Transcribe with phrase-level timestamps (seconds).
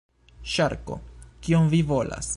[0.53, 0.97] Ŝarko:
[1.45, 2.29] "Kion vi volas?"